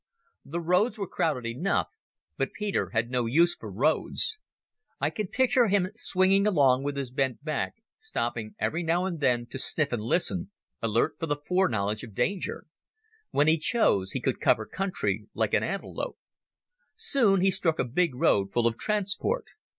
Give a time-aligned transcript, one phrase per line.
[0.43, 1.89] The roads were crowded enough,
[2.35, 4.39] but Peter had no use for roads.
[4.99, 9.45] I can picture him swinging along with his bent back, stopping every now and then
[9.51, 10.49] to sniff and listen,
[10.81, 12.65] alert for the foreknowledge of danger.
[13.29, 16.17] When he chose he could cover country like an antelope.
[16.95, 19.45] Soon he struck a big road full of transport.